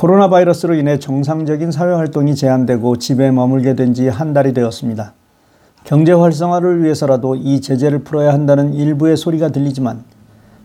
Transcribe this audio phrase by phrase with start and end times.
[0.00, 5.12] 코로나 바이러스로 인해 정상적인 사회 활동이 제한되고 집에 머물게 된 지 한 달이 되었습니다.
[5.84, 10.04] 경제 활성화를 위해서라도 이 제재를 풀어야 한다는 일부의 소리가 들리지만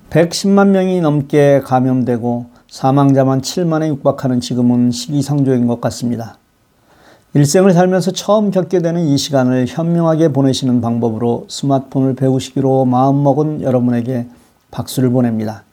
[0.09, 6.37] 110만 명이 넘게 감염되고 사망자만 7만에 육박하는 지금은 시기상조인 것 같습니다.
[7.33, 14.27] 일생을 살면서 처음 겪게 되는 이 시간을 현명하게 보내시는 방법으로 스마트폰을 배우시기로 마음먹은 여러분에게
[14.71, 15.65] 박수를 보냅니다.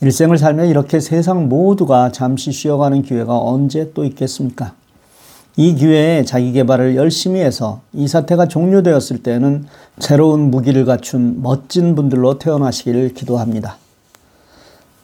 [0.00, 4.74] 일생을 살며 이렇게 세상 모두가 잠시 쉬어가는 기회가 언제 또 있겠습니까?
[5.56, 9.66] 이 기회에 자기 개발을 열심히 해서 이 사태가 종료되었을 때는
[9.98, 13.76] 새로운 무기를 갖춘 멋진 분들로 태어나시기를 기도합니다.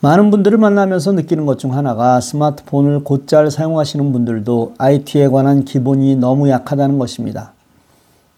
[0.01, 6.49] 많은 분들을 만나면서 느끼는 것 중 하나가 스마트폰을 곧잘 사용하시는 분들도 IT에 관한 기본이 너무
[6.49, 7.53] 약하다는 것입니다.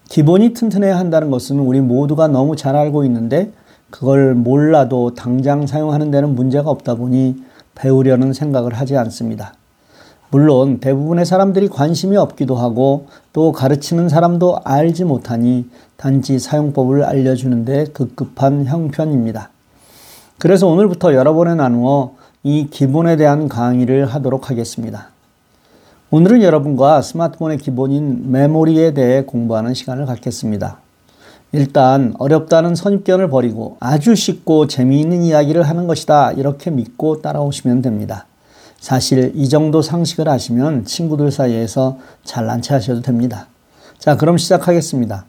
[0.09, 3.51] 기본이 튼튼해야 한다는 것은 우리 모두가 너무 잘 알고 있는데
[3.89, 7.41] 그걸 몰라도 당장 사용하는 데는 문제가 없다 보니
[7.75, 9.53] 배우려는 생각을 하지 않습니다.
[10.29, 18.65] 물론 대부분의 사람들이 관심이 없기도 하고 또 가르치는 사람도 알지 못하니 단지 사용법을 알려주는데 급급한
[18.65, 19.49] 형편입니다.
[20.37, 25.09] 그래서 오늘부터 여러 번에 나누어 이 기본에 대한 강의를 하도록 하겠습니다.
[26.11, 30.86] 오늘은 여러분과 스마트폰의 기본인 메모리에 대해 공부하는 시간을 갖겠습니다.
[31.51, 38.25] 일단 어렵다는 선입견을 버리고 아주 쉽고 재미있는 이야기를 하는 것이다 이렇게 믿고 따라오시면 됩니다.
[38.79, 43.47] 사실 이 정도 상식을 아시면 친구들 사이에서 잘난 체 하셔도 됩니다.
[43.97, 45.25] 자, 그럼 시작하겠습니다.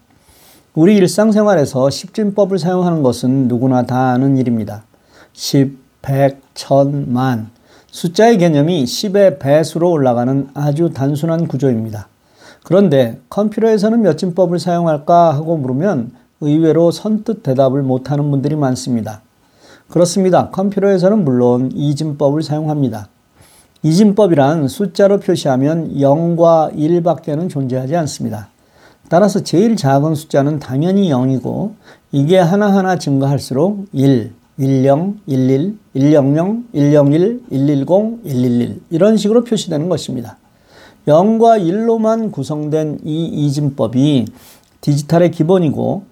[0.74, 4.84] 우리 일상생활에서 10진법을 사용하는 것은 누구나 다 아는 일입니다.
[5.32, 7.50] 10, 100, 1000, 만.
[7.90, 12.08] 숫자의 개념이 10의 배수로 올라가는 아주 단순한 구조입니다.
[12.68, 19.22] 그런데 컴퓨터에서는 몇 진법을 사용할까 하고 물으면 의외로 선뜻 대답을 못하는 분들이 많습니다.
[19.88, 20.50] 그렇습니다.
[20.50, 23.08] 컴퓨터에서는 물론 이진법을 사용합니다.
[23.82, 28.50] 이진법이란 숫자로 표시하면 0과 1밖에는 존재하지 않습니다.
[29.08, 31.72] 따라서 제일 작은 숫자는 당연히 0이고
[32.12, 36.22] 이게 하나하나 증가할수록 1, 10, 11, 100,
[36.70, 40.36] 101, 110, 111 이런 식으로 표시되는 것입니다.
[41.08, 44.26] 0과 1로만 구성된 이 이진법이
[44.82, 46.04] 디지털의 기본이고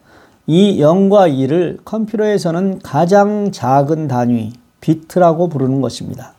[0.46, 6.32] 이 0과 1을 컴퓨터에서는 가장 작은 단위 비트라고 부르는 것입니다.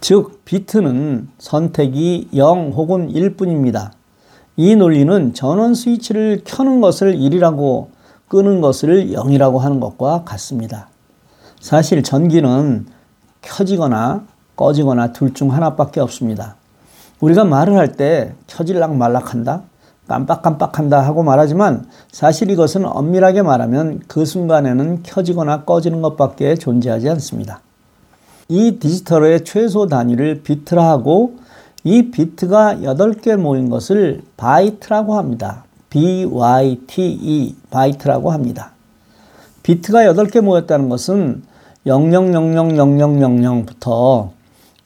[0.00, 3.90] 즉, 비트는 선택이 0 혹은 1뿐입니다.
[4.56, 7.88] 이 논리는 전원 스위치를 켜는 것을 1이라고
[8.28, 10.88] 끄는 것을 0이라고 하는 것과 같습니다.
[11.60, 12.86] 사실 전기는
[13.42, 14.24] 켜지거나
[14.56, 16.56] 꺼지거나 둘 중 하나밖에 없습니다.
[17.20, 19.62] 우리가 말을 할 때 켜질락 말락한다,
[20.06, 27.60] 깜빡깜빡한다 하고 말하지만 사실 이것은 엄밀하게 말하면 그 순간에는 켜지거나 꺼지는 것밖에 존재하지 않습니다.
[28.48, 31.36] 이 디지털의 최소 단위를 비트라 하고
[31.82, 35.64] 이 비트가 8개 모인 것을 바이트라고 합니다.
[35.90, 38.72] B-Y-T-E, 바이트라고 합니다.
[39.62, 41.42] 비트가 8개 모였다는 것은
[41.86, 44.30] 00000000부터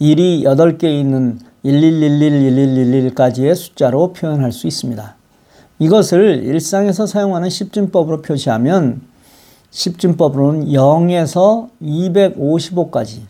[0.01, 5.17] 1이 8개 있는 11111111까지의 숫자로 표현할 수 있습니다.
[5.79, 9.03] 이것을 일상에서 사용하는 10진법으로 표시하면
[9.71, 13.21] 10진법으로는 0에서 255까지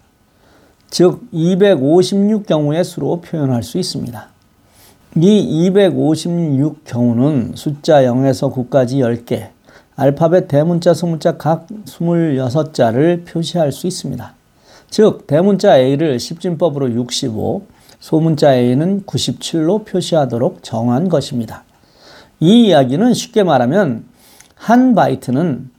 [0.91, 4.29] 즉 256경우의 수로 표현할 수 있습니다.
[5.17, 9.49] 이 256경우는 숫자 0에서 9까지 10개,
[9.97, 14.35] 알파벳 대문자, 소문자 각 26자를 표시할 수 있습니다.
[14.89, 17.63] 즉 대문자 A를 10진법으로 65,
[18.01, 21.65] 소문자 A는 97로 표시하도록 정한 것입니다.
[22.41, 24.05] 이 이야기는 쉽게 말하면
[24.55, 25.71] 한 바이트는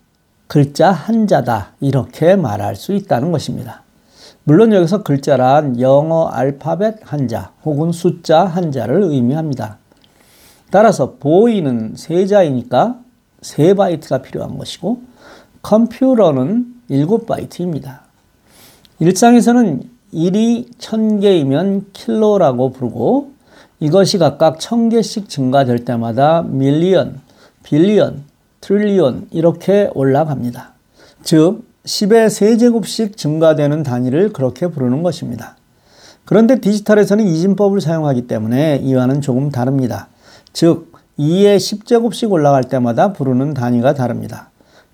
[0.48, 3.84] 글자 한 자다 이렇게 말할 수 있다는 것입니다.
[4.44, 9.78] 물론 여기서 글자란 영어 알파벳 한자 혹은 숫자 한자를 의미합니다.
[10.72, 13.00] 따라서 보이는 세 자이니까
[13.42, 15.02] 세 바이트가 필요한 것이고
[15.62, 18.04] 컴퓨터는 일곱 바이트입니다.
[19.00, 23.32] 일상에서는 1이 1000개이면 킬로라고 부르고
[23.80, 27.20] 이것이 각각 1000개씩 증가될 때마다 밀리언,
[27.64, 28.24] 빌리언,
[28.62, 30.74] 트릴리언 이렇게 올라갑니다.
[31.24, 35.58] 즉 10의 세제곱씩 증가되는 단위를 그렇게 부르는 것입니다.
[36.26, 40.08] 그런데 디지털에서는 이진법을 사용하기 때문에 이와는 조금 다릅니다.
[40.54, 44.50] 즉 2의 10제곱씩 올라갈 때마다 부르는 단위가 다릅니다.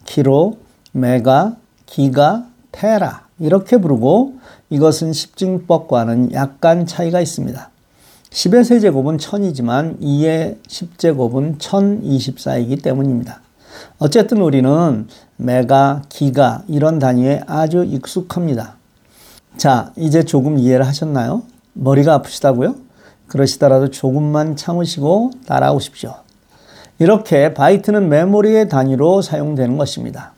[0.06, 0.58] 키로,
[0.94, 4.36] 메가, 기가, 테라 이렇게 부르고
[4.69, 7.69] 이것은 십증법과는 약간 차이가 있습니다.
[8.30, 13.42] 10의 세제곱은 1000이지만 2의 10제곱은 1024이기 때문입니다.
[14.00, 15.07] 어쨌든 우리는
[15.38, 18.75] 메가, 기가 이런 단위에 아주 익숙합니다.
[19.56, 21.44] 자, 이제 조금 이해를 하셨나요?
[21.74, 22.75] 머리가 아프시다고요?
[23.28, 26.13] 그러시더라도 조금만 참으시고 따라오십시오.
[27.00, 30.34] 이렇게 바이트는 메모리의 단위로 사용되는 것입니다.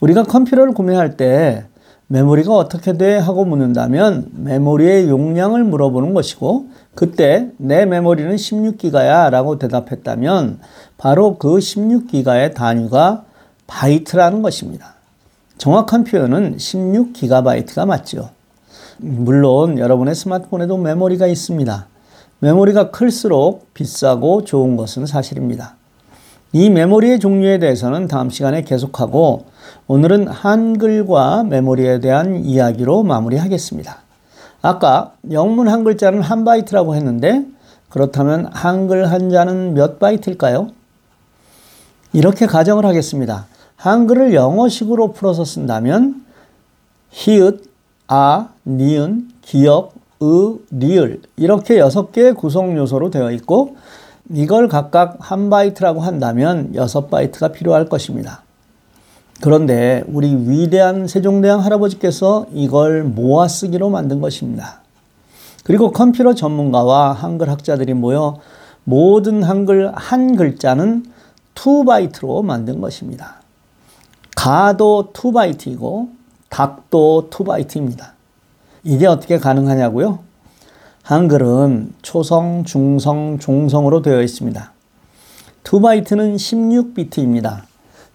[0.00, 1.66] 우리가 컴퓨터를 구매할 때
[2.12, 3.18] 메모리가 어떻게 돼?
[3.18, 6.66] 하고 묻는다면 메모리의 용량을 물어보는 것이고
[6.96, 10.58] 그때 내 메모리는 16기가야 라고 대답했다면
[10.98, 13.22] 바로 그 16기가의 단위가
[13.68, 14.94] 바이트라는 것입니다.
[15.56, 18.30] 정확한 표현은 16기가바이트가 맞죠.
[18.98, 21.86] 물론 여러분의 스마트폰에도 메모리가 있습니다.
[22.40, 25.76] 메모리가 클수록 비싸고 좋은 것은 사실입니다.
[26.52, 29.44] 이 메모리의 종류에 대해서는 다음 시간에 계속하고
[29.86, 33.98] 오늘은 한글과 메모리에 대한 이야기로 마무리하겠습니다.
[34.62, 37.44] 아까 영문 한 글자는 한 바이트라고 했는데
[37.88, 40.68] 그렇다면 한글 한자는 몇 바이트일까요?
[42.12, 43.46] 이렇게 가정을 하겠습니다.
[43.76, 46.24] 한글을 영어식으로 풀어서 쓴다면
[47.10, 47.64] 히읗,
[48.08, 53.76] 아, 니은, 기역, 으, 리을 이렇게 여섯 개의 구성 요소로 되어 있고
[54.32, 58.42] 이걸 각각 한 바이트라고 한다면 여섯 바이트가 필요할 것입니다.
[59.40, 64.80] 그런데 우리 위대한 세종대왕 할아버지께서 이걸 모아 쓰기로 만든 것입니다.
[65.64, 68.38] 그리고 컴퓨터 전문가와 한글 학자들이 모여
[68.84, 71.06] 모든 한글 한 글자는
[71.54, 73.36] 2바이트로 만든 것입니다.
[74.36, 76.08] 가도 2바이트이고
[76.48, 78.10] 닭도 2바이트입니다.
[78.84, 80.29] 이게 어떻게 가능하냐고요?
[81.02, 84.72] 한글은 초성, 중성, 종성으로 되어 있습니다.
[85.64, 87.62] 2바이트는 16비트입니다.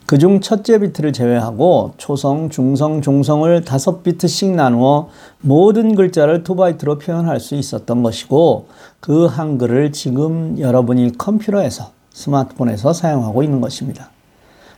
[0.05, 5.09] 그중 첫째 비트를 제외하고 초성, 중성, 종성을 5비트씩 나누어
[5.41, 8.67] 모든 글자를 2바이트로 표현할 수 있었던 것이고
[8.99, 14.11] 그 한글을 지금 여러분이 컴퓨터에서 스마트폰에서 사용하고 있는 것입니다.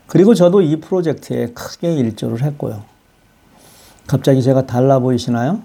[0.07, 2.83] 그리고 저도 이 프로젝트에 크게 일조를 했고요.
[4.07, 5.61] 갑자기 제가 달라 보이시나요?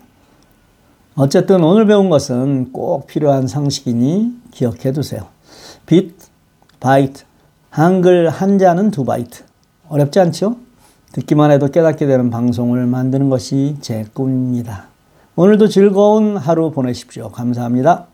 [1.15, 5.27] 어쨌든 오늘 배운 것은 꼭 필요한 상식이니 기억해 두세요.
[5.85, 6.15] 비트,
[6.81, 7.25] 바이트,
[7.69, 9.45] 한글 한자는 두 바이트.
[9.89, 10.57] 어렵지 않죠?
[11.13, 14.87] 듣기만 해도 깨닫게 되는 방송을 만드는 것이 제 꿈입니다.
[15.37, 17.31] 오늘도 즐거운 하루 보내십시오.
[17.31, 18.07] 감사합니다.